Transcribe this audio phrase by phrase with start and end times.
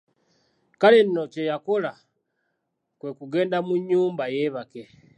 [0.81, 1.91] Kale nno kye yakola
[2.99, 4.83] kwe kugenda mu nnyumba yeebake.